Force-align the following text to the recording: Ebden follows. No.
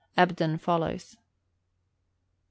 Ebden 0.17 0.57
follows. 0.59 1.15
No. 1.15 1.21